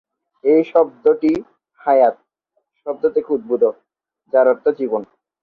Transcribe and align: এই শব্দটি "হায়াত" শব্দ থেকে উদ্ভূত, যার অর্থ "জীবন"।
এই 0.43 0.61
শব্দটি 0.63 1.31
"হায়াত" 1.81 2.15
শব্দ 2.85 3.03
থেকে 3.15 3.29
উদ্ভূত, 3.33 3.63
যার 4.33 4.45
অর্থ 4.47 4.65
"জীবন"। 4.79 5.01